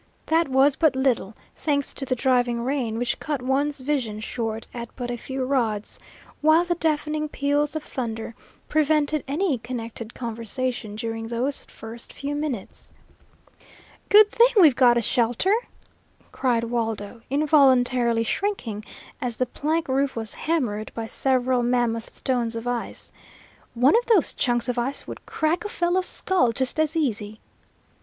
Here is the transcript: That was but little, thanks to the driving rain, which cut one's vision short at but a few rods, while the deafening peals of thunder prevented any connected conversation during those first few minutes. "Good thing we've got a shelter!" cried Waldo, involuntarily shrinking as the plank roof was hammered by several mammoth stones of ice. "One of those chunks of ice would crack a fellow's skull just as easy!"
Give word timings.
That 0.25 0.47
was 0.49 0.75
but 0.75 0.95
little, 0.95 1.35
thanks 1.55 1.93
to 1.93 2.05
the 2.05 2.15
driving 2.15 2.61
rain, 2.61 2.97
which 2.97 3.19
cut 3.19 3.39
one's 3.39 3.81
vision 3.81 4.19
short 4.19 4.65
at 4.73 4.89
but 4.95 5.11
a 5.11 5.15
few 5.15 5.45
rods, 5.45 5.99
while 6.41 6.63
the 6.65 6.73
deafening 6.73 7.29
peals 7.29 7.75
of 7.75 7.83
thunder 7.83 8.33
prevented 8.67 9.23
any 9.27 9.59
connected 9.59 10.15
conversation 10.15 10.95
during 10.95 11.27
those 11.27 11.65
first 11.65 12.13
few 12.13 12.33
minutes. 12.33 12.91
"Good 14.09 14.31
thing 14.31 14.49
we've 14.59 14.75
got 14.75 14.97
a 14.97 15.01
shelter!" 15.01 15.53
cried 16.31 16.63
Waldo, 16.63 17.21
involuntarily 17.29 18.23
shrinking 18.23 18.83
as 19.21 19.37
the 19.37 19.45
plank 19.45 19.87
roof 19.87 20.15
was 20.15 20.33
hammered 20.33 20.91
by 20.95 21.05
several 21.05 21.61
mammoth 21.61 22.11
stones 22.15 22.55
of 22.55 22.65
ice. 22.65 23.11
"One 23.75 23.95
of 23.95 24.07
those 24.07 24.33
chunks 24.33 24.67
of 24.67 24.79
ice 24.79 25.05
would 25.05 25.27
crack 25.27 25.63
a 25.63 25.69
fellow's 25.69 26.07
skull 26.07 26.53
just 26.53 26.79
as 26.79 26.95
easy!" 26.95 27.39